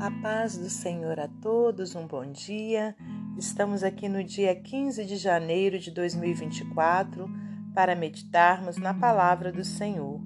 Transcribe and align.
A 0.00 0.10
paz 0.10 0.56
do 0.56 0.70
Senhor 0.70 1.20
a 1.20 1.28
todos, 1.28 1.94
um 1.94 2.06
bom 2.06 2.24
dia. 2.24 2.96
Estamos 3.36 3.84
aqui 3.84 4.08
no 4.08 4.24
dia 4.24 4.56
15 4.56 5.04
de 5.04 5.14
janeiro 5.18 5.78
de 5.78 5.90
2024 5.90 7.28
para 7.74 7.94
meditarmos 7.94 8.78
na 8.78 8.94
palavra 8.94 9.52
do 9.52 9.62
Senhor. 9.62 10.18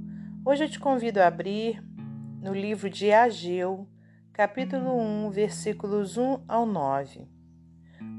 Hoje 0.46 0.62
eu 0.62 0.70
te 0.70 0.78
convido 0.78 1.20
a 1.20 1.26
abrir 1.26 1.82
no 2.40 2.54
livro 2.54 2.88
de 2.88 3.10
Ageu, 3.10 3.88
capítulo 4.32 4.96
1, 4.96 5.30
versículos 5.30 6.16
1 6.16 6.44
ao 6.46 6.64
9. 6.64 7.26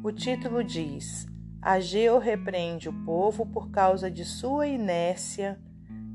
O 0.04 0.12
título 0.12 0.62
diz: 0.62 1.26
Ageu 1.62 2.20
repreende 2.20 2.90
o 2.90 3.06
povo 3.06 3.46
por 3.46 3.72
causa 3.72 4.12
de 4.12 4.26
sua 4.26 4.68
inércia 4.68 5.58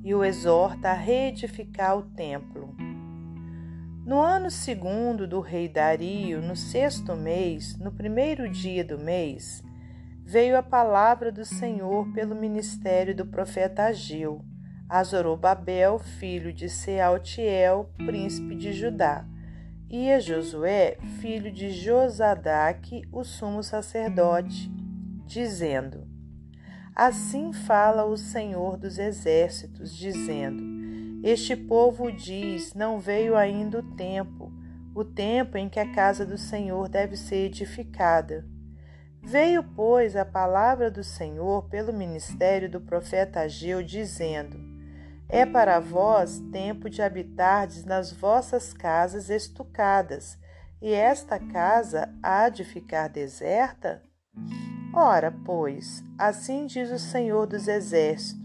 e 0.05 0.15
o 0.15 0.23
exorta 0.23 0.91
a 0.91 0.95
reedificar 0.95 1.97
o 1.97 2.03
templo. 2.03 2.90
No 4.11 4.21
ano 4.21 4.51
segundo 4.51 5.25
do 5.25 5.39
rei 5.39 5.69
Dario, 5.69 6.43
no 6.43 6.57
sexto 6.57 7.15
mês, 7.15 7.79
no 7.79 7.93
primeiro 7.93 8.51
dia 8.51 8.85
do 8.85 8.99
mês, 8.99 9.63
veio 10.25 10.59
a 10.59 10.63
palavra 10.65 11.31
do 11.31 11.45
Senhor 11.45 12.13
pelo 12.13 12.35
ministério 12.35 13.15
do 13.15 13.25
profeta 13.25 13.85
Ageu, 13.85 14.45
a 14.89 15.05
Zorobabel, 15.05 16.01
filho 16.01 16.53
de 16.53 16.69
Sealtiel, 16.69 17.89
príncipe 18.05 18.57
de 18.57 18.73
Judá, 18.73 19.25
e 19.89 20.11
a 20.11 20.19
Josué, 20.19 20.97
filho 21.21 21.53
de 21.53 21.71
Josadaque, 21.71 23.03
o 23.13 23.23
sumo 23.23 23.63
sacerdote, 23.63 24.69
dizendo: 25.25 26.05
Assim 26.97 27.53
fala 27.53 28.05
o 28.05 28.17
Senhor 28.17 28.77
dos 28.77 28.99
exércitos, 28.99 29.97
dizendo: 29.97 30.70
este 31.23 31.55
povo 31.55 32.11
diz: 32.11 32.73
Não 32.73 32.99
veio 32.99 33.37
ainda 33.37 33.79
o 33.79 33.83
tempo, 33.83 34.51
o 34.95 35.05
tempo 35.05 35.59
em 35.59 35.69
que 35.69 35.79
a 35.79 35.93
casa 35.93 36.25
do 36.25 36.39
Senhor 36.39 36.89
deve 36.89 37.17
ser 37.17 37.47
edificada. 37.47 38.47
Veio, 39.23 39.63
pois, 39.63 40.17
a 40.17 40.25
palavra 40.25 40.91
do 40.91 41.05
Senhor 41.05 41.69
pelo 41.69 41.93
ministério 41.93 42.71
do 42.71 42.81
profeta 42.81 43.41
Ageu, 43.41 43.83
dizendo: 43.83 44.59
É 45.29 45.45
para 45.45 45.79
vós 45.79 46.41
tempo 46.51 46.89
de 46.89 47.03
habitardes 47.03 47.85
nas 47.85 48.11
vossas 48.11 48.73
casas 48.73 49.29
estucadas, 49.29 50.39
e 50.81 50.95
esta 50.95 51.39
casa 51.39 52.09
há 52.23 52.49
de 52.49 52.65
ficar 52.65 53.09
deserta? 53.09 54.03
Ora, 54.95 55.31
pois, 55.45 56.03
assim 56.19 56.67
diz 56.67 56.91
o 56.91 56.99
Senhor 56.99 57.47
dos 57.47 57.69
Exércitos 57.69 58.40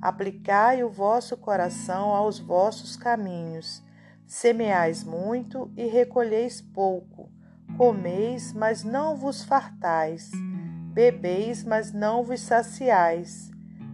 Aplicai 0.00 0.82
o 0.82 0.88
vosso 0.88 1.36
coração 1.36 2.10
aos 2.10 2.38
vossos 2.38 2.96
caminhos. 2.96 3.82
Semeais 4.26 5.04
muito 5.04 5.70
e 5.76 5.86
recolheis 5.86 6.60
pouco. 6.60 7.30
Comeis, 7.76 8.52
mas 8.52 8.82
não 8.82 9.14
vos 9.14 9.44
fartais. 9.44 10.30
Bebeis, 10.92 11.62
mas 11.62 11.92
não 11.92 12.24
vos 12.24 12.40
saciais. 12.40 13.50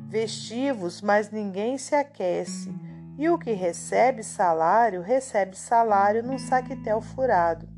Vestivos, 0.09 1.03
mas 1.03 1.31
ninguém 1.31 1.77
se 1.77 1.95
aquece. 1.95 2.73
E 3.19 3.29
o 3.29 3.37
que 3.37 3.53
recebe 3.53 4.23
salário, 4.23 5.03
recebe 5.03 5.57
salário 5.57 6.23
num 6.23 6.39
saquetel 6.39 7.01
furado. 7.01 7.69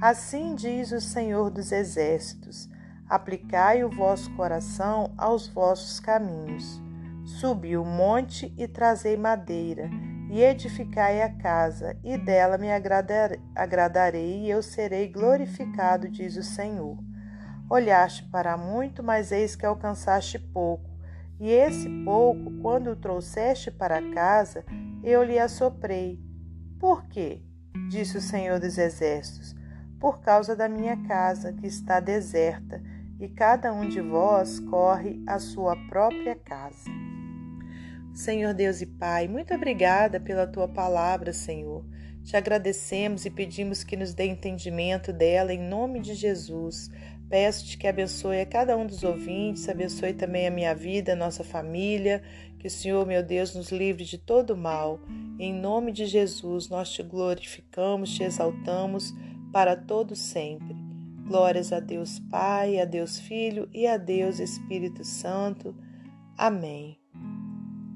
Assim 0.00 0.54
diz 0.54 0.90
o 0.90 1.00
Senhor 1.00 1.50
dos 1.50 1.70
Exércitos: 1.70 2.68
Aplicai 3.08 3.84
o 3.84 3.90
vosso 3.90 4.34
coração 4.34 5.12
aos 5.16 5.46
vossos 5.46 6.00
caminhos. 6.00 6.81
Subi 7.24 7.76
o 7.76 7.84
monte 7.84 8.52
e 8.58 8.66
trazei 8.66 9.16
madeira, 9.16 9.88
e 10.30 10.42
edificai 10.42 11.22
a 11.22 11.28
casa, 11.28 11.96
e 12.02 12.16
dela 12.18 12.58
me 12.58 12.72
agradar, 12.72 13.32
agradarei, 13.54 14.40
e 14.40 14.50
eu 14.50 14.62
serei 14.62 15.08
glorificado, 15.08 16.08
diz 16.08 16.36
o 16.36 16.42
Senhor. 16.42 16.98
Olhaste 17.70 18.24
para 18.24 18.56
muito, 18.56 19.02
mas 19.02 19.30
eis 19.30 19.54
que 19.54 19.64
alcançaste 19.64 20.38
pouco, 20.38 20.90
e 21.38 21.50
esse 21.50 21.88
pouco, 22.04 22.58
quando 22.60 22.90
o 22.90 22.96
trouxeste 22.96 23.70
para 23.70 24.02
casa, 24.12 24.64
eu 25.02 25.22
lhe 25.22 25.38
assoprei. 25.38 26.20
Por 26.78 27.06
quê? 27.08 27.42
Disse 27.88 28.18
o 28.18 28.20
Senhor 28.20 28.58
dos 28.58 28.78
Exércitos. 28.78 29.54
Por 30.00 30.20
causa 30.20 30.56
da 30.56 30.68
minha 30.68 30.96
casa, 31.04 31.52
que 31.52 31.66
está 31.66 32.00
deserta, 32.00 32.82
e 33.22 33.28
cada 33.28 33.72
um 33.72 33.88
de 33.88 34.00
vós 34.00 34.58
corre 34.58 35.22
à 35.28 35.38
sua 35.38 35.76
própria 35.86 36.34
casa. 36.34 36.90
Senhor 38.12 38.52
Deus 38.52 38.82
e 38.82 38.86
Pai, 38.86 39.28
muito 39.28 39.54
obrigada 39.54 40.18
pela 40.18 40.44
tua 40.44 40.66
palavra, 40.66 41.32
Senhor. 41.32 41.84
Te 42.24 42.36
agradecemos 42.36 43.24
e 43.24 43.30
pedimos 43.30 43.84
que 43.84 43.96
nos 43.96 44.12
dê 44.12 44.26
entendimento 44.26 45.12
dela 45.12 45.54
em 45.54 45.60
nome 45.60 46.00
de 46.00 46.14
Jesus. 46.14 46.90
Peço-te 47.28 47.78
que 47.78 47.86
abençoe 47.86 48.40
a 48.40 48.46
cada 48.46 48.76
um 48.76 48.84
dos 48.84 49.04
ouvintes, 49.04 49.68
abençoe 49.68 50.14
também 50.14 50.48
a 50.48 50.50
minha 50.50 50.74
vida, 50.74 51.12
a 51.12 51.16
nossa 51.16 51.44
família, 51.44 52.22
que 52.58 52.66
o 52.66 52.70
Senhor, 52.70 53.06
meu 53.06 53.22
Deus, 53.22 53.54
nos 53.54 53.70
livre 53.70 54.04
de 54.04 54.18
todo 54.18 54.56
mal. 54.56 54.98
Em 55.38 55.54
nome 55.54 55.92
de 55.92 56.06
Jesus, 56.06 56.68
nós 56.68 56.90
te 56.90 57.04
glorificamos, 57.04 58.12
te 58.14 58.24
exaltamos 58.24 59.14
para 59.52 59.76
todo 59.76 60.16
sempre. 60.16 60.81
Glórias 61.26 61.72
a 61.72 61.80
Deus 61.80 62.18
Pai, 62.18 62.80
a 62.80 62.84
Deus 62.84 63.18
Filho 63.18 63.68
e 63.72 63.86
a 63.86 63.96
Deus 63.96 64.38
Espírito 64.40 65.04
Santo. 65.04 65.74
Amém. 66.36 66.98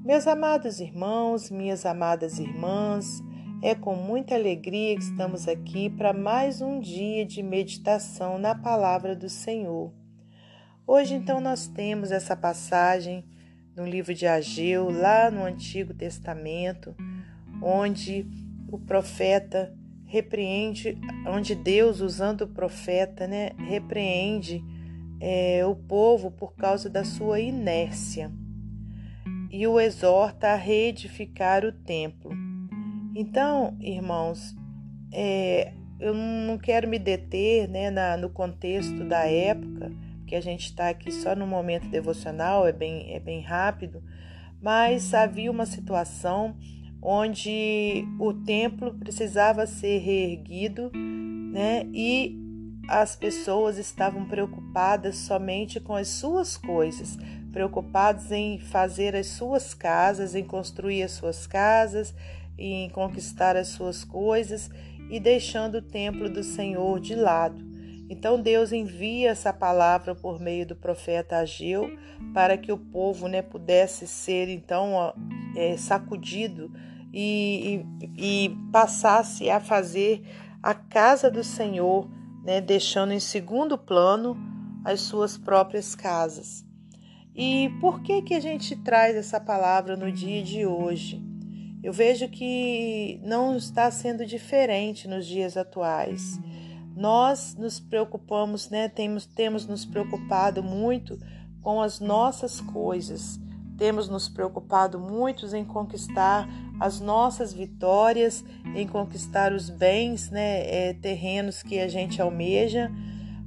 Meus 0.03 0.25
amados 0.25 0.79
irmãos, 0.79 1.51
minhas 1.51 1.85
amadas 1.85 2.39
irmãs, 2.39 3.21
é 3.61 3.75
com 3.75 3.95
muita 3.95 4.35
alegria 4.35 4.95
que 4.95 5.03
estamos 5.03 5.47
aqui 5.47 5.89
para 5.89 6.13
mais 6.13 6.61
um 6.61 6.79
dia 6.79 7.25
de 7.25 7.43
meditação 7.43 8.39
na 8.39 8.55
palavra 8.55 9.15
do 9.15 9.29
Senhor. 9.29 9.91
Hoje, 10.87 11.13
então, 11.13 11.41
nós 11.41 11.67
temos 11.67 12.11
essa 12.11 12.35
passagem 12.35 13.25
no 13.75 13.85
livro 13.85 14.13
de 14.13 14.25
Ageu, 14.25 14.89
lá 14.89 15.29
no 15.29 15.43
Antigo 15.43 15.93
Testamento, 15.93 16.95
onde 17.61 18.25
o 18.71 18.79
profeta 18.79 19.76
repreende, 20.07 20.97
onde 21.27 21.53
Deus, 21.53 21.99
usando 21.99 22.41
o 22.41 22.47
profeta, 22.47 23.27
né, 23.27 23.51
repreende 23.67 24.63
é, 25.19 25.65
o 25.65 25.75
povo 25.75 26.31
por 26.31 26.55
causa 26.55 26.89
da 26.89 27.03
sua 27.03 27.39
inércia 27.39 28.31
e 29.51 29.67
o 29.67 29.79
exorta 29.79 30.49
a 30.49 30.55
reedificar 30.55 31.65
o 31.65 31.71
templo. 31.71 32.31
Então, 33.15 33.75
irmãos, 33.79 34.55
é, 35.11 35.73
eu 35.99 36.13
não 36.13 36.57
quero 36.57 36.87
me 36.87 36.99
deter 36.99 37.67
né, 37.67 37.89
na, 37.89 38.15
no 38.15 38.29
contexto 38.29 39.03
da 39.03 39.25
época, 39.25 39.91
que 40.25 40.35
a 40.35 40.41
gente 40.41 40.65
está 40.65 40.89
aqui 40.89 41.11
só 41.11 41.35
no 41.35 41.47
momento 41.47 41.87
devocional, 41.89 42.67
é 42.67 42.71
bem, 42.71 43.13
é 43.13 43.19
bem 43.19 43.41
rápido, 43.41 44.03
mas 44.61 45.13
havia 45.13 45.49
uma 45.49 45.65
situação 45.65 46.55
onde 47.01 48.05
o 48.19 48.33
templo 48.33 48.93
precisava 48.93 49.65
ser 49.65 49.99
reerguido, 49.99 50.91
né? 50.93 51.85
E 51.93 52.37
as 52.87 53.15
pessoas 53.15 53.77
estavam 53.77 54.25
preocupadas 54.25 55.17
somente 55.17 55.79
com 55.79 55.95
as 55.95 56.07
suas 56.07 56.55
coisas, 56.55 57.17
preocupados 57.51 58.31
em 58.31 58.59
fazer 58.59 59.15
as 59.15 59.27
suas 59.27 59.73
casas, 59.73 60.35
em 60.35 60.43
construir 60.43 61.03
as 61.03 61.11
suas 61.11 61.45
casas, 61.45 62.15
em 62.57 62.89
conquistar 62.89 63.55
as 63.55 63.67
suas 63.67 64.03
coisas 64.03 64.69
e 65.09 65.19
deixando 65.19 65.79
o 65.79 65.81
templo 65.81 66.29
do 66.29 66.43
Senhor 66.43 66.99
de 66.99 67.15
lado. 67.15 67.66
Então 68.09 68.41
Deus 68.41 68.71
envia 68.71 69.31
essa 69.31 69.51
palavra 69.51 70.15
por 70.15 70.39
meio 70.39 70.65
do 70.65 70.75
profeta 70.75 71.37
Ageu 71.37 71.89
para 72.33 72.57
que 72.57 72.71
o 72.71 72.77
povo 72.77 73.27
né, 73.27 73.41
pudesse 73.41 74.07
ser 74.07 74.47
então 74.49 75.13
é, 75.55 75.75
sacudido 75.75 76.71
e, 77.13 77.83
e, 78.17 78.45
e, 78.45 78.57
passasse 78.71 79.49
a 79.49 79.59
fazer 79.59 80.21
a 80.61 80.73
casa 80.73 81.31
do 81.31 81.43
Senhor, 81.43 82.09
né, 82.43 82.61
deixando 82.61 83.13
em 83.13 83.19
segundo 83.19 83.77
plano 83.77 84.37
as 84.85 85.01
suas 85.01 85.37
próprias 85.37 85.95
casas. 85.95 86.65
E 87.35 87.69
por 87.79 88.01
que 88.01 88.21
que 88.21 88.33
a 88.33 88.39
gente 88.39 88.75
traz 88.75 89.15
essa 89.15 89.39
palavra 89.39 89.95
no 89.95 90.11
dia 90.11 90.41
de 90.43 90.65
hoje? 90.65 91.21
Eu 91.83 91.93
vejo 91.93 92.27
que 92.27 93.21
não 93.23 93.55
está 93.55 93.89
sendo 93.91 94.25
diferente 94.25 95.07
nos 95.07 95.25
dias 95.25 95.55
atuais. 95.55 96.39
Nós 96.97 97.55
nos 97.55 97.79
preocupamos, 97.79 98.71
né? 98.71 98.89
Temos, 98.89 99.27
temos 99.27 99.67
nos 99.67 99.85
preocupado 99.85 100.63
muito 100.63 101.19
com 101.61 101.79
as 101.79 101.99
nossas 101.99 102.59
coisas. 102.59 103.39
Temos 103.77 104.09
nos 104.09 104.27
preocupado 104.27 104.99
muito 104.99 105.45
em 105.55 105.63
conquistar 105.63 106.49
as 106.79 106.99
nossas 106.99 107.53
vitórias, 107.53 108.43
em 108.73 108.87
conquistar 108.87 109.53
os 109.53 109.69
bens 109.69 110.31
né, 110.31 110.89
é, 110.89 110.93
terrenos 110.93 111.61
que 111.61 111.79
a 111.79 111.87
gente 111.87 112.19
almeja, 112.19 112.91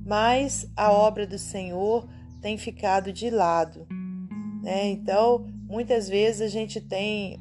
mas 0.07 0.71
a 0.77 0.93
obra 0.93 1.27
do 1.27 1.37
Senhor 1.39 2.09
tem 2.41 2.57
ficado 2.57 3.13
de 3.13 3.31
lado. 3.31 3.85
Né? 4.63 4.91
Então, 4.91 5.45
muitas 5.69 6.09
vezes 6.09 6.41
a 6.41 6.49
gente 6.49 6.81
tem 6.81 7.41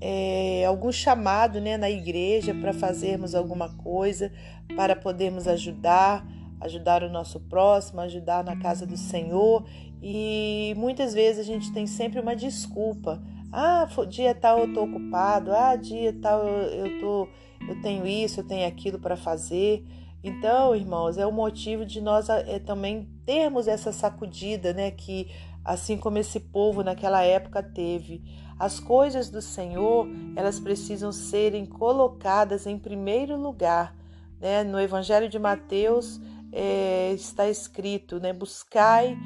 é, 0.00 0.64
algum 0.66 0.92
chamado 0.92 1.60
né, 1.60 1.76
na 1.76 1.88
igreja 1.88 2.54
para 2.54 2.72
fazermos 2.72 3.34
alguma 3.34 3.70
coisa, 3.76 4.32
para 4.76 4.96
podermos 4.96 5.46
ajudar, 5.46 6.26
ajudar 6.60 7.02
o 7.02 7.10
nosso 7.10 7.40
próximo, 7.40 8.00
ajudar 8.00 8.44
na 8.44 8.56
casa 8.56 8.86
do 8.86 8.96
Senhor. 8.96 9.64
E 10.02 10.74
muitas 10.76 11.14
vezes 11.14 11.40
a 11.40 11.44
gente 11.44 11.72
tem 11.72 11.86
sempre 11.86 12.20
uma 12.20 12.36
desculpa. 12.36 13.22
Ah, 13.52 13.86
dia 14.08 14.34
tal 14.34 14.58
eu 14.58 14.66
estou 14.66 14.84
ocupado, 14.84 15.52
ah, 15.52 15.76
dia 15.76 16.12
tal 16.20 16.44
eu, 16.44 16.86
eu, 16.86 17.00
tô, 17.00 17.28
eu 17.68 17.80
tenho 17.80 18.06
isso, 18.06 18.40
eu 18.40 18.44
tenho 18.44 18.66
aquilo 18.66 18.98
para 18.98 19.16
fazer. 19.16 19.84
Então, 20.24 20.74
irmãos, 20.74 21.18
é 21.18 21.26
o 21.26 21.30
motivo 21.30 21.84
de 21.84 22.00
nós 22.00 22.28
é, 22.30 22.58
também 22.58 23.08
termos 23.26 23.68
essa 23.68 23.92
sacudida, 23.92 24.72
né? 24.72 24.90
Que 24.90 25.28
assim 25.64 25.96
como 25.96 26.18
esse 26.18 26.40
povo 26.40 26.82
naquela 26.82 27.22
época 27.22 27.62
teve. 27.62 28.22
As 28.58 28.80
coisas 28.80 29.30
do 29.30 29.42
Senhor, 29.42 30.06
elas 30.36 30.60
precisam 30.60 31.12
serem 31.12 31.66
colocadas 31.66 32.66
em 32.66 32.78
primeiro 32.78 33.36
lugar. 33.36 33.94
Né? 34.40 34.64
No 34.64 34.80
Evangelho 34.80 35.28
de 35.28 35.38
Mateus 35.38 36.20
é, 36.52 37.12
está 37.12 37.48
escrito: 37.48 38.20
né? 38.20 38.32
buscai 38.32 39.16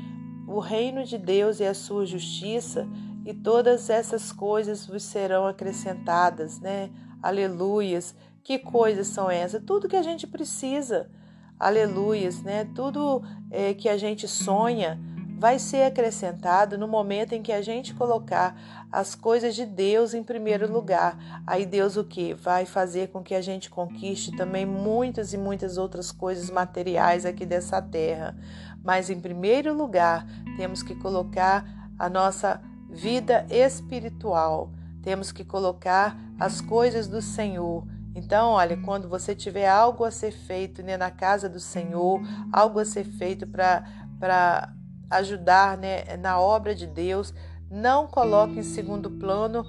o 0.47 0.61
reino 0.61 1.05
de 1.05 1.19
Deus 1.19 1.61
e 1.61 1.65
a 1.65 1.75
sua 1.75 2.07
justiça, 2.07 2.89
e 3.25 3.35
todas 3.35 3.91
essas 3.91 4.33
coisas 4.33 4.87
vos 4.87 5.03
serão 5.03 5.47
acrescentadas. 5.47 6.59
Né? 6.61 6.91
Aleluias! 7.23 8.15
Que 8.43 8.59
coisas 8.59 9.09
são 9.09 9.31
essas? 9.31 9.63
Tudo 9.63 9.89
que 9.89 9.97
a 9.97 10.03
gente 10.03 10.27
precisa. 10.27 11.11
Aleluias, 11.59 12.43
né? 12.43 12.65
Tudo 12.75 13.23
é, 13.51 13.75
que 13.75 13.89
a 13.89 13.99
gente 13.99 14.29
sonha, 14.29 14.99
vai 15.39 15.57
ser 15.61 15.85
acrescentado 15.85 16.77
no 16.77 16.89
momento 16.89 17.33
em 17.33 17.41
que 17.41 17.53
a 17.53 17.63
gente 17.63 17.95
colocar 17.95 18.61
as 18.91 19.15
coisas 19.15 19.55
de 19.55 19.65
Deus 19.65 20.13
em 20.13 20.25
primeiro 20.25 20.71
lugar. 20.71 21.17
Aí 21.47 21.65
Deus 21.65 21.97
o 21.97 22.03
que? 22.03 22.35
Vai 22.35 22.67
fazer 22.67 23.11
com 23.11 23.23
que 23.23 23.37
a 23.37 23.41
gente 23.41 23.71
conquiste 23.71 24.37
também 24.37 24.67
muitas 24.67 25.33
e 25.33 25.39
muitas 25.39 25.79
outras 25.79 26.11
coisas 26.11 26.51
materiais 26.51 27.25
aqui 27.25 27.47
dessa 27.47 27.81
terra. 27.81 28.37
Mas 28.83 29.11
em 29.11 29.21
primeiro 29.21 29.73
lugar, 29.73 30.27
temos 30.57 30.83
que 30.83 30.97
colocar 30.97 31.65
a 31.97 32.09
nossa 32.09 32.61
vida 32.91 33.47
espiritual. 33.49 34.73
Temos 35.05 35.31
que 35.31 35.45
colocar 35.45 36.19
as 36.37 36.61
coisas 36.61 37.07
do 37.07 37.23
Senhor. 37.23 37.87
Então, 38.13 38.51
olha, 38.51 38.77
quando 38.77 39.09
você 39.09 39.37
tiver 39.37 39.69
algo 39.69 40.05
a 40.05 40.11
ser 40.11 40.33
feito 40.33 40.83
né, 40.83 40.97
na 40.97 41.13
casa 41.13 41.49
do 41.49 41.61
Senhor, 41.61 42.21
algo 42.53 42.81
a 42.81 42.85
ser 42.85 43.05
feito 43.05 43.47
para 43.47 44.75
ajudar 45.11 45.77
né, 45.77 46.17
na 46.17 46.39
obra 46.41 46.75
de 46.75 46.87
Deus. 46.87 47.33
Não 47.71 48.07
coloque 48.07 48.59
em 48.59 48.63
segundo 48.63 49.11
plano, 49.11 49.65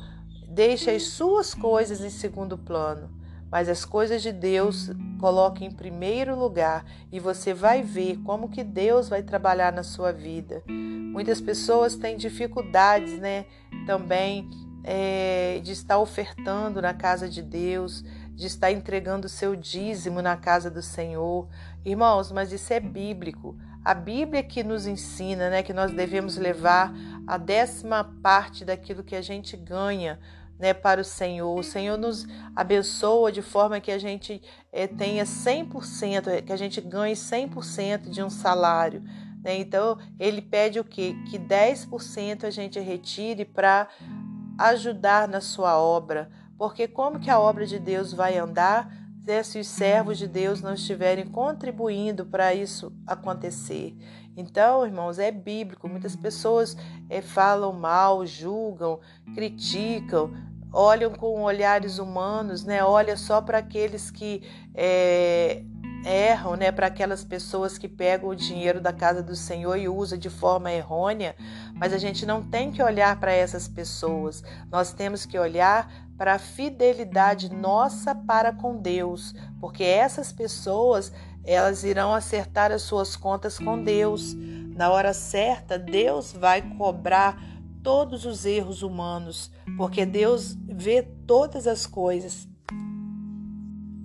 deixe 0.48 0.90
as 0.90 1.04
suas 1.04 1.54
coisas 1.54 2.02
em 2.02 2.10
segundo 2.10 2.58
plano, 2.58 3.10
mas 3.52 3.68
as 3.68 3.84
coisas 3.84 4.22
de 4.22 4.32
Deus 4.32 4.90
coloque 5.20 5.66
em 5.66 5.72
primeiro 5.72 6.38
lugar 6.38 6.86
e 7.12 7.20
você 7.20 7.54
vai 7.54 7.82
ver 7.82 8.18
como 8.24 8.50
que 8.50 8.64
Deus 8.64 9.10
vai 9.10 9.22
trabalhar 9.22 9.74
na 9.74 9.84
sua 9.84 10.12
vida. 10.12 10.64
Muitas 10.68 11.42
pessoas 11.42 11.96
têm 11.96 12.16
dificuldades, 12.16 13.20
né, 13.20 13.46
também 13.86 14.50
é, 14.84 15.60
de 15.62 15.72
estar 15.72 16.00
ofertando 16.00 16.82
na 16.82 16.94
casa 16.94 17.28
de 17.28 17.42
Deus, 17.42 18.04
de 18.34 18.48
estar 18.48 18.72
entregando 18.72 19.28
o 19.28 19.30
seu 19.30 19.56
dízimo 19.56 20.22
na 20.22 20.38
casa 20.38 20.72
do 20.72 20.82
Senhor. 20.82 21.48
Irmãos, 21.84 22.32
mas 22.32 22.54
isso 22.54 22.72
é 22.72 22.80
bíblico. 22.80 23.58
A 23.84 23.94
Bíblia 23.94 24.44
que 24.44 24.64
nos 24.64 24.86
ensina 24.86 25.50
né, 25.50 25.64
que 25.64 25.74
nós 25.74 25.92
devemos 25.92 26.36
levar 26.36 26.94
a 27.26 27.38
décima 27.38 28.04
parte 28.22 28.66
daquilo 28.66 29.04
que 29.04 29.16
a 29.16 29.22
gente 29.22 29.56
ganha 29.56 30.20
né, 30.60 30.74
para 30.74 31.00
o 31.00 31.06
Senhor. 31.06 31.58
O 31.58 31.64
Senhor 31.64 31.98
nos 31.98 32.28
abençoa 32.56 33.32
de 33.32 33.42
forma 33.42 33.80
que 33.80 33.92
a 33.92 33.98
gente 33.98 34.42
é, 34.72 34.86
tenha 34.86 35.24
100%, 35.24 36.44
que 36.44 36.52
a 36.52 36.58
gente 36.58 36.82
ganhe 36.82 37.16
100% 37.16 38.10
de 38.10 38.22
um 38.22 38.30
salário. 38.30 39.02
Né? 39.42 39.58
Então, 39.58 39.98
ele 40.20 40.42
pede 40.42 40.80
o 40.80 40.84
quê? 40.84 41.16
Que 41.32 41.40
10% 41.40 42.44
a 42.44 42.50
gente 42.50 42.80
retire 42.80 43.46
para 43.46 43.88
ajudar 44.58 45.28
na 45.28 45.40
sua 45.40 45.80
obra. 45.80 46.30
Porque 46.58 46.88
como 46.88 47.20
que 47.20 47.30
a 47.30 47.40
obra 47.40 47.66
de 47.66 47.80
Deus 47.80 48.12
vai 48.12 48.38
andar 48.38 48.94
se 49.44 49.60
os 49.60 49.68
servos 49.68 50.18
de 50.18 50.28
Deus 50.28 50.62
não 50.62 50.74
estiverem 50.74 51.26
contribuindo 51.26 52.26
para 52.26 52.54
isso 52.54 52.92
acontecer. 53.06 53.96
Então, 54.36 54.86
irmãos, 54.86 55.20
é 55.20 55.32
bíblico. 55.32 55.88
Muitas 55.88 56.16
pessoas 56.16 56.76
é, 57.10 57.22
falam 57.22 57.74
mal, 57.74 58.26
julgam, 58.26 59.00
criticam, 59.36 60.32
olham 60.72 61.12
com 61.12 61.42
olhares 61.42 62.00
humanos, 62.00 62.64
né? 62.64 62.84
Olha 62.84 63.18
só 63.18 63.42
para 63.42 63.58
aqueles 63.58 64.10
que 64.10 64.42
é, 64.74 65.64
erram, 66.06 66.56
né? 66.56 66.72
Para 66.72 66.88
aquelas 66.88 67.24
pessoas 67.24 67.78
que 67.78 67.88
pegam 67.88 68.30
o 68.30 68.36
dinheiro 68.36 68.80
da 68.80 68.94
casa 68.94 69.22
do 69.22 69.36
Senhor 69.36 69.78
e 69.78 69.90
usam 69.90 70.18
de 70.18 70.30
forma 70.30 70.72
errônea. 70.72 71.36
Mas 71.76 71.92
a 71.94 71.98
gente 71.98 72.26
não 72.26 72.42
tem 72.42 72.72
que 72.72 72.82
olhar 72.82 73.20
para 73.20 73.32
essas 73.32 73.68
pessoas. 73.68 74.44
Nós 74.72 74.94
temos 74.94 75.26
que 75.26 75.38
olhar 75.38 76.09
para 76.20 76.34
a 76.34 76.40
fidelidade 76.40 77.50
nossa 77.50 78.14
para 78.14 78.52
com 78.52 78.76
Deus, 78.76 79.34
porque 79.58 79.86
essas 79.86 80.34
pessoas 80.34 81.14
elas 81.46 81.86
irão 81.86 82.14
acertar 82.14 82.74
as 82.74 82.82
suas 82.82 83.16
contas 83.16 83.58
com 83.58 83.82
Deus. 83.82 84.34
Na 84.34 84.92
hora 84.92 85.14
certa, 85.14 85.80
Deus 85.80 86.34
vai 86.34 86.62
cobrar 86.76 87.42
todos 87.82 88.26
os 88.26 88.46
erros 88.46 88.84
humanos, 88.84 89.50
porque 89.78 90.06
Deus 90.06 90.58
vê 90.68 91.02
todas 91.02 91.66
as 91.66 91.88
coisas. 91.88 92.50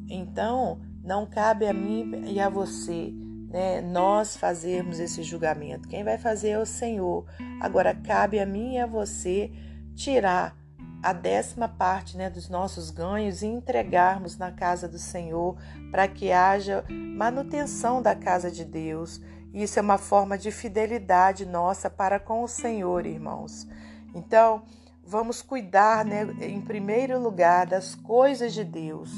Então, 0.09 0.81
não 1.03 1.27
cabe 1.27 1.67
a 1.67 1.75
mim 1.75 2.23
e 2.27 2.39
a 2.39 2.49
você, 2.49 3.13
né, 3.49 3.81
nós 3.81 4.37
fazermos 4.37 5.01
esse 5.01 5.25
julgamento. 5.25 5.89
Quem 5.89 6.05
vai 6.05 6.17
fazer 6.17 6.51
é 6.51 6.59
o 6.61 6.67
Senhor. 6.67 7.27
Agora, 7.61 7.93
cabe 7.93 8.39
a 8.39 8.47
mim 8.47 8.75
e 8.75 8.79
a 8.79 8.87
você 8.87 9.51
tirar 9.97 10.64
a 11.05 11.13
décima 11.13 11.69
parte 11.69 12.17
né, 12.17 12.31
dos 12.31 12.49
nossos 12.49 12.89
ganhos 12.91 13.43
e 13.43 13.47
entregarmos 13.47 14.39
na 14.39 14.51
casa 14.51 14.89
do 14.89 14.99
Senhor 14.99 15.55
para 15.91 16.09
que 16.09 16.33
haja 16.33 16.83
manutenção 16.89 18.01
da 18.01 18.15
casa 18.15 18.51
de 18.51 18.65
Deus. 18.65 19.21
Isso 19.53 19.79
é 19.79 19.83
uma 19.83 19.99
forma 19.99 20.39
de 20.39 20.51
fidelidade 20.51 21.45
nossa 21.45 21.91
para 21.91 22.19
com 22.19 22.43
o 22.43 22.49
Senhor, 22.49 23.05
irmãos. 23.05 23.69
Então, 24.15 24.63
vamos 25.05 25.43
cuidar, 25.43 26.07
né, 26.07 26.23
em 26.41 26.63
primeiro 26.63 27.21
lugar, 27.21 27.67
das 27.67 27.95
coisas 27.95 28.55
de 28.55 28.65
Deus 28.65 29.11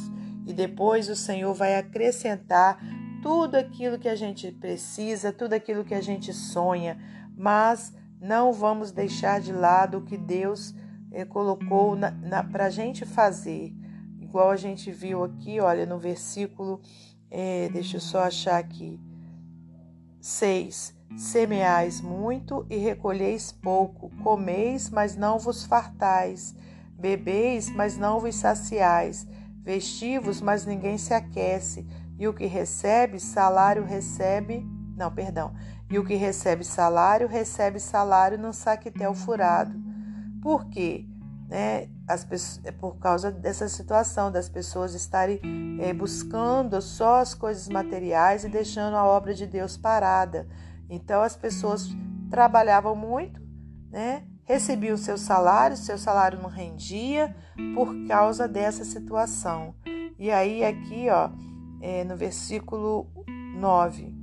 e 0.45 0.53
depois 0.53 1.09
o 1.09 1.15
Senhor 1.15 1.55
vai 1.55 1.77
acrescentar 1.77 2.81
tudo 3.23 3.55
aquilo 3.55 3.97
que 3.97 4.09
a 4.09 4.17
gente 4.17 4.51
precisa, 4.51 5.33
tudo 5.33 5.53
aquilo 5.53 5.85
que 5.85 5.95
a 5.95 6.01
gente 6.01 6.33
sonha, 6.33 6.99
mas 7.37 7.93
não 8.21 8.53
vamos 8.53 8.91
deixar 8.91 9.41
de 9.41 9.53
lado 9.53 9.99
o 9.99 10.03
que 10.03 10.17
Deus 10.17 10.75
é, 10.75 10.86
colocou 11.25 11.97
para 12.53 12.67
a 12.67 12.71
gente 12.71 13.07
fazer, 13.07 13.75
igual 14.21 14.51
a 14.51 14.57
gente 14.57 14.91
viu 14.91 15.25
aqui, 15.25 15.61
olha, 15.61 15.87
no 15.87 15.99
versículo, 15.99 16.81
é, 17.31 17.69
deixa 17.71 17.97
eu 17.97 18.01
só 18.01 18.25
achar 18.25 18.59
aqui, 18.59 19.01
6. 20.21 20.95
Semeais 21.17 22.01
muito 22.01 22.67
e 22.69 22.77
recolheis 22.77 23.53
pouco, 23.53 24.11
comeis, 24.23 24.91
mas 24.91 25.17
não 25.17 25.39
vos 25.39 25.65
fartais, 25.65 26.55
bebeis, 26.99 27.71
mas 27.71 27.97
não 27.97 28.19
vos 28.19 28.35
saciais, 28.35 29.27
vestivos, 29.63 30.41
mas 30.41 30.67
ninguém 30.67 30.99
se 30.99 31.15
aquece, 31.15 31.87
e 32.19 32.27
o 32.27 32.35
que 32.35 32.47
recebe 32.47 33.21
salário 33.21 33.85
recebe, 33.85 34.67
não, 34.97 35.11
perdão, 35.15 35.55
e 35.89 35.99
o 35.99 36.05
que 36.05 36.15
recebe 36.15 36.65
salário 36.65 37.29
recebe 37.29 37.79
salário 37.79 38.37
no 38.37 38.53
saquetel 38.53 39.15
furado. 39.15 39.86
Por 40.43 40.67
quê? 40.67 41.07
Né, 41.49 41.89
as 42.09 42.25
pessoas, 42.25 42.65
é 42.65 42.73
por 42.73 42.97
causa 42.97 43.31
dessa 43.31 43.69
situação 43.69 44.33
das 44.33 44.49
pessoas 44.49 44.95
estarem 44.95 45.41
é, 45.81 45.93
buscando 45.93 46.81
só 46.83 47.21
as 47.21 47.35
coisas 47.35 47.69
materiais 47.69 48.45
e 48.45 48.49
deixando 48.49 48.97
a 48.97 49.05
obra 49.05 49.33
de 49.33 49.47
Deus 49.47 49.77
parada. 49.77 50.49
Então 50.89 51.23
as 51.23 51.37
pessoas 51.37 51.89
trabalhavam 52.31 52.97
muito, 52.97 53.41
né, 53.91 54.25
recebiam 54.45 54.97
seu 54.97 55.19
salário, 55.19 55.77
seu 55.77 55.99
salário 55.99 56.41
não 56.41 56.49
rendia 56.49 57.35
por 57.75 57.95
causa 58.07 58.49
dessa 58.49 58.85
situação. 58.85 59.75
E 60.19 60.31
aí 60.31 60.65
aqui, 60.65 61.09
ó, 61.11 61.31
é, 61.81 62.05
no 62.05 62.17
versículo 62.17 63.09
9, 63.57 64.15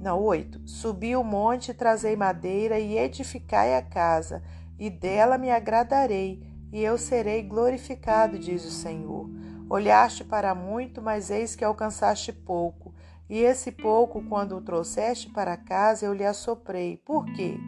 não, 0.00 0.20
8, 0.20 0.60
subi 0.64 1.16
o 1.16 1.24
monte, 1.24 1.74
trazei 1.74 2.14
madeira 2.14 2.78
e 2.78 2.96
edificai 2.96 3.74
a 3.74 3.82
casa 3.82 4.42
e 4.78 4.88
dela 4.88 5.36
me 5.36 5.50
agradarei, 5.50 6.42
e 6.72 6.82
eu 6.82 6.96
serei 6.98 7.42
glorificado, 7.42 8.38
diz 8.38 8.64
o 8.64 8.70
Senhor. 8.70 9.28
Olhaste 9.68 10.24
para 10.24 10.54
muito, 10.54 11.02
mas 11.02 11.30
eis 11.30 11.54
que 11.56 11.64
alcançaste 11.64 12.32
pouco, 12.32 12.94
e 13.28 13.38
esse 13.38 13.70
pouco, 13.70 14.22
quando 14.22 14.56
o 14.56 14.60
trouxeste 14.60 15.28
para 15.30 15.56
casa, 15.56 16.06
eu 16.06 16.14
lhe 16.14 16.24
assoprei. 16.24 16.96
Por 16.96 17.26
quê? 17.26 17.58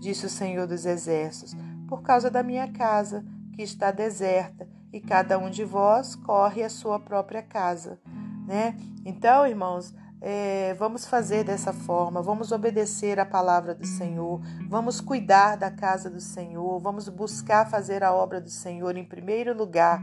Disse 0.00 0.24
o 0.24 0.30
Senhor 0.30 0.66
dos 0.66 0.86
Exércitos: 0.86 1.54
Por 1.86 2.02
causa 2.02 2.30
da 2.30 2.42
minha 2.42 2.72
casa, 2.72 3.24
que 3.54 3.62
está 3.62 3.90
deserta, 3.90 4.66
e 4.92 5.00
cada 5.00 5.38
um 5.38 5.50
de 5.50 5.64
vós 5.64 6.14
corre 6.14 6.62
a 6.62 6.70
sua 6.70 6.98
própria 6.98 7.42
casa, 7.42 8.00
né? 8.46 8.74
Então, 9.04 9.46
irmãos, 9.46 9.94
é, 10.24 10.72
vamos 10.74 11.04
fazer 11.04 11.42
dessa 11.42 11.72
forma, 11.72 12.22
vamos 12.22 12.52
obedecer 12.52 13.18
a 13.18 13.26
palavra 13.26 13.74
do 13.74 13.84
Senhor, 13.84 14.40
vamos 14.68 15.00
cuidar 15.00 15.56
da 15.56 15.68
casa 15.68 16.08
do 16.08 16.20
Senhor, 16.20 16.78
vamos 16.78 17.08
buscar 17.08 17.68
fazer 17.68 18.04
a 18.04 18.14
obra 18.14 18.40
do 18.40 18.48
Senhor 18.48 18.96
em 18.96 19.04
primeiro 19.04 19.52
lugar. 19.52 20.00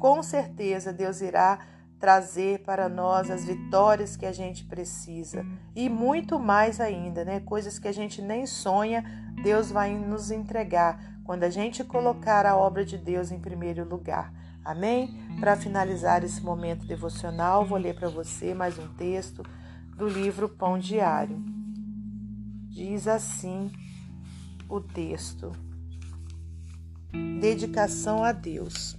Com 0.00 0.24
certeza, 0.24 0.92
Deus 0.92 1.20
irá 1.20 1.60
trazer 2.00 2.64
para 2.64 2.88
nós 2.88 3.30
as 3.30 3.44
vitórias 3.44 4.16
que 4.16 4.26
a 4.26 4.32
gente 4.32 4.64
precisa 4.64 5.46
e 5.76 5.88
muito 5.88 6.36
mais 6.36 6.80
ainda, 6.80 7.24
né? 7.24 7.38
Coisas 7.38 7.78
que 7.78 7.86
a 7.86 7.92
gente 7.92 8.20
nem 8.20 8.46
sonha, 8.46 9.04
Deus 9.40 9.70
vai 9.70 9.94
nos 9.94 10.32
entregar 10.32 10.98
quando 11.22 11.44
a 11.44 11.50
gente 11.50 11.84
colocar 11.84 12.44
a 12.44 12.56
obra 12.56 12.84
de 12.84 12.98
Deus 12.98 13.30
em 13.30 13.38
primeiro 13.38 13.88
lugar. 13.88 14.32
Amém? 14.64 15.16
Para 15.38 15.54
finalizar 15.54 16.24
esse 16.24 16.42
momento 16.42 16.84
devocional, 16.86 17.64
vou 17.64 17.78
ler 17.78 17.94
para 17.94 18.08
você 18.08 18.52
mais 18.52 18.76
um 18.76 18.88
texto 18.94 19.44
do 20.00 20.08
livro 20.08 20.48
Pão 20.48 20.78
Diário. 20.78 21.36
Diz 22.70 23.06
assim 23.06 23.70
o 24.66 24.80
texto: 24.80 25.52
Dedicação 27.38 28.24
a 28.24 28.32
Deus. 28.32 28.96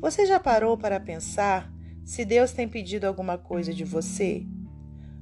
Você 0.00 0.24
já 0.24 0.40
parou 0.40 0.78
para 0.78 0.98
pensar 0.98 1.70
se 2.02 2.24
Deus 2.24 2.50
tem 2.50 2.66
pedido 2.66 3.04
alguma 3.04 3.36
coisa 3.36 3.74
de 3.74 3.84
você? 3.84 4.46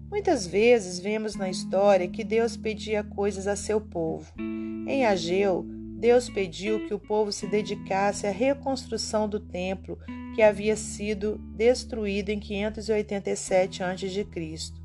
Muitas 0.09 0.47
vezes 0.47 1.01
vemos 1.01 1.35
na 1.35 1.51
história 1.51 2.07
que 2.07 2.23
Deus 2.23 2.57
pedia 2.57 3.03
coisas 3.03 3.49
a 3.49 3.57
seu 3.57 3.81
povo. 3.81 4.33
Em 4.39 5.07
Ageu, 5.07 5.67
Deus 5.99 6.31
pediu 6.31 6.87
que 6.87 6.95
o 6.95 7.01
povo 7.01 7.33
se 7.33 7.49
dedicasse 7.49 8.29
à 8.29 8.31
reconstrução 8.31 9.29
do 9.29 9.41
templo 9.41 9.99
que 10.37 10.43
havia 10.43 10.77
sido 10.77 11.37
destruído 11.57 12.29
em 12.29 12.39
587 12.39 13.83
a.C. 13.83 14.80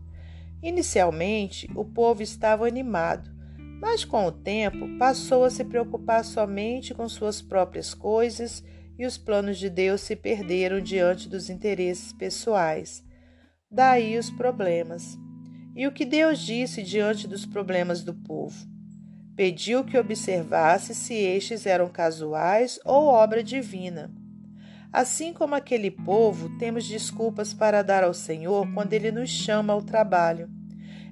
Inicialmente, 0.66 1.70
o 1.76 1.86
povo 1.86 2.24
estava 2.24 2.68
animado, 2.68 3.30
mas 3.80 4.04
com 4.04 4.26
o 4.26 4.32
tempo 4.32 4.98
passou 4.98 5.44
a 5.44 5.50
se 5.52 5.64
preocupar 5.64 6.26
somente 6.26 6.92
com 6.92 7.08
suas 7.08 7.40
próprias 7.40 7.94
coisas 7.94 8.64
e 8.98 9.06
os 9.06 9.16
planos 9.16 9.60
de 9.60 9.70
Deus 9.70 10.02
se 10.02 10.16
perderam 10.16 10.82
diante 10.82 11.30
dos 11.30 11.52
interesses 11.52 12.12
pessoais. 12.12 13.04
Daí 13.70 14.18
os 14.18 14.32
problemas. 14.32 15.16
E 15.76 15.86
o 15.86 15.92
que 15.92 16.04
Deus 16.04 16.40
disse 16.40 16.82
diante 16.82 17.28
dos 17.28 17.46
problemas 17.46 18.04
do 18.04 18.16
povo? 18.16 18.58
Pediu 19.36 19.84
que 19.84 20.00
observasse 20.00 20.96
se 20.96 21.14
estes 21.14 21.68
eram 21.68 21.90
casuais 21.90 22.80
ou 22.84 23.06
obra 23.06 23.44
divina. 23.44 24.12
Assim 24.92 25.32
como 25.32 25.54
aquele 25.54 25.92
povo, 25.92 26.58
temos 26.58 26.88
desculpas 26.88 27.54
para 27.54 27.84
dar 27.84 28.04
ao 28.04 28.16
Senhor 28.16 28.74
quando 28.74 28.94
ele 28.94 29.12
nos 29.12 29.30
chama 29.30 29.72
ao 29.72 29.84
trabalho. 29.84 30.55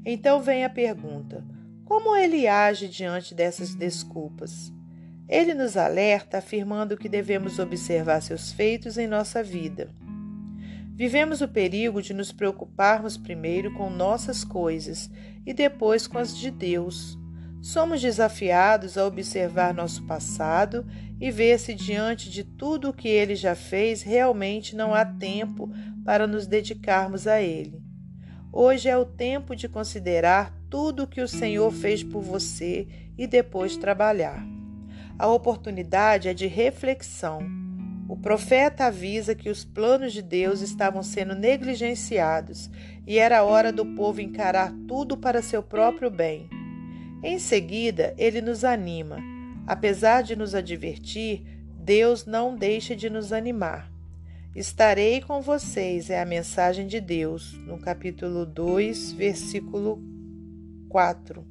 Então 0.06 0.42
vem 0.42 0.66
a 0.66 0.70
pergunta: 0.70 1.44
como 1.86 2.16
ele 2.16 2.48
age 2.48 2.88
diante 2.88 3.36
dessas 3.36 3.76
desculpas? 3.76 4.72
Ele 5.28 5.54
nos 5.54 5.78
alerta 5.78 6.38
afirmando 6.38 6.98
que 6.98 7.10
devemos 7.10 7.60
observar 7.60 8.22
seus 8.22 8.52
feitos 8.52 8.98
em 8.98 9.08
nossa 9.08 9.44
vida. 9.44 9.90
Vivemos 10.96 11.42
o 11.42 11.48
perigo 11.48 12.02
de 12.02 12.14
nos 12.14 12.32
preocuparmos 12.32 13.18
primeiro 13.18 13.74
com 13.74 13.90
nossas 13.90 14.44
coisas 14.44 15.10
e 15.46 15.54
depois 15.54 16.08
com 16.08 16.18
as 16.18 16.38
de 16.38 16.52
Deus. 16.52 17.18
Somos 17.62 18.02
desafiados 18.02 18.98
a 18.98 19.06
observar 19.06 19.74
nosso 19.74 20.06
passado 20.06 20.86
e 21.20 21.32
ver 21.32 21.60
se, 21.60 21.74
diante 21.74 22.30
de 22.30 22.44
tudo 22.44 22.90
o 22.90 22.94
que 22.94 23.08
ele 23.08 23.36
já 23.36 23.56
fez, 23.56 24.04
realmente 24.04 24.76
não 24.76 24.94
há 24.94 25.04
tempo 25.06 25.70
para 26.06 26.28
nos 26.28 26.46
dedicarmos 26.46 27.26
a 27.26 27.42
ele. 27.42 27.83
Hoje 28.56 28.88
é 28.88 28.96
o 28.96 29.04
tempo 29.04 29.56
de 29.56 29.68
considerar 29.68 30.56
tudo 30.70 31.04
o 31.04 31.08
que 31.08 31.22
o 31.22 31.28
Senhor 31.28 31.72
fez 31.72 32.04
por 32.04 32.22
você 32.22 32.88
e 33.18 33.26
depois 33.26 33.76
trabalhar. 33.76 34.46
A 35.18 35.28
oportunidade 35.28 36.30
é 36.30 36.36
de 36.36 36.46
reflexão. 36.46 37.42
O 38.08 38.16
profeta 38.16 38.86
avisa 38.86 39.34
que 39.34 39.50
os 39.50 39.66
planos 39.66 40.14
de 40.14 40.22
Deus 40.22 40.62
estavam 40.62 41.02
sendo 41.02 41.34
negligenciados 41.34 42.70
e 43.08 43.18
era 43.18 43.44
hora 43.44 43.72
do 43.72 43.88
povo 43.96 44.22
encarar 44.22 44.72
tudo 44.88 45.18
para 45.18 45.42
seu 45.42 45.64
próprio 45.64 46.12
bem. 46.12 46.48
Em 47.24 47.40
seguida, 47.40 48.14
ele 48.20 48.40
nos 48.40 48.64
anima. 48.64 49.18
Apesar 49.66 50.22
de 50.22 50.36
nos 50.36 50.54
advertir, 50.54 51.42
Deus 51.76 52.28
não 52.28 52.56
deixa 52.56 52.96
de 52.96 53.10
nos 53.10 53.34
animar. 53.34 53.93
Estarei 54.56 55.20
com 55.20 55.42
vocês 55.42 56.12
é 56.12 56.22
a 56.22 56.26
mensagem 56.26 56.86
de 56.86 57.02
Deus, 57.02 57.54
no 57.66 57.80
capítulo 57.80 58.46
2, 58.46 59.14
versículo 59.14 60.00
4. 60.90 61.44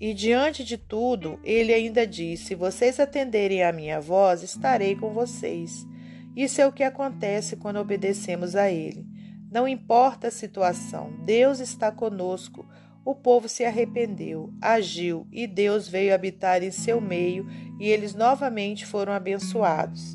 E 0.00 0.12
diante 0.12 0.64
de 0.64 0.76
tudo, 0.76 1.38
ele 1.44 1.72
ainda 1.72 2.04
diz: 2.04 2.40
Se 2.40 2.56
vocês 2.56 2.98
atenderem 2.98 3.62
à 3.62 3.72
minha 3.72 4.00
voz, 4.00 4.42
estarei 4.42 4.96
com 4.96 5.12
vocês. 5.12 5.86
Isso 6.34 6.60
é 6.60 6.66
o 6.66 6.72
que 6.72 6.82
acontece 6.82 7.56
quando 7.56 7.78
obedecemos 7.78 8.56
a 8.56 8.68
ele. 8.68 9.06
Não 9.48 9.68
importa 9.68 10.26
a 10.26 10.32
situação, 10.32 11.12
Deus 11.24 11.60
está 11.60 11.92
conosco 11.92 12.66
o 13.08 13.14
povo 13.14 13.48
se 13.48 13.64
arrependeu, 13.64 14.52
agiu 14.60 15.26
e 15.32 15.46
Deus 15.46 15.88
veio 15.88 16.14
habitar 16.14 16.62
em 16.62 16.70
seu 16.70 17.00
meio 17.00 17.46
e 17.80 17.88
eles 17.88 18.14
novamente 18.14 18.84
foram 18.84 19.14
abençoados. 19.14 20.14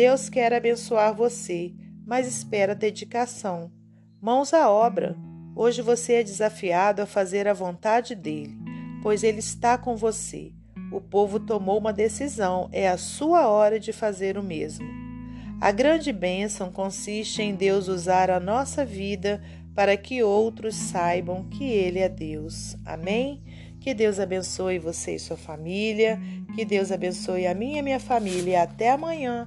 Deus 0.00 0.30
quer 0.30 0.50
abençoar 0.54 1.14
você, 1.14 1.74
mas 2.06 2.26
espera 2.26 2.74
dedicação. 2.74 3.70
Mãos 4.18 4.54
à 4.54 4.70
obra. 4.70 5.14
Hoje 5.54 5.82
você 5.82 6.14
é 6.14 6.22
desafiado 6.22 7.02
a 7.02 7.06
fazer 7.06 7.46
a 7.46 7.52
vontade 7.52 8.14
dele, 8.14 8.56
pois 9.02 9.22
ele 9.22 9.40
está 9.40 9.76
com 9.76 9.96
você. 9.96 10.54
O 10.90 11.02
povo 11.02 11.38
tomou 11.38 11.76
uma 11.76 11.92
decisão, 11.92 12.66
é 12.72 12.88
a 12.88 12.96
sua 12.96 13.46
hora 13.46 13.78
de 13.78 13.92
fazer 13.92 14.38
o 14.38 14.42
mesmo. 14.42 14.88
A 15.60 15.70
grande 15.70 16.14
bênção 16.14 16.72
consiste 16.72 17.42
em 17.42 17.54
Deus 17.54 17.86
usar 17.86 18.30
a 18.30 18.40
nossa 18.40 18.86
vida 18.86 19.42
para 19.74 19.98
que 19.98 20.22
outros 20.22 20.76
saibam 20.76 21.44
que 21.50 21.64
Ele 21.64 21.98
é 21.98 22.08
Deus. 22.08 22.74
Amém? 22.86 23.42
Que 23.78 23.92
Deus 23.92 24.18
abençoe 24.18 24.78
você 24.78 25.16
e 25.16 25.18
sua 25.18 25.36
família, 25.36 26.18
que 26.54 26.64
Deus 26.64 26.90
abençoe 26.90 27.46
a 27.46 27.54
minha 27.54 27.80
e 27.80 27.82
minha 27.82 28.00
família. 28.00 28.62
Até 28.62 28.92
amanhã, 28.92 29.46